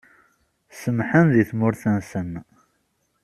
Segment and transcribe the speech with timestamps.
[0.79, 2.31] Semḥen di tmurt-nsen.